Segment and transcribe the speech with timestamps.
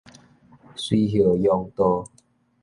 [0.75, 2.03] 垂葉榕道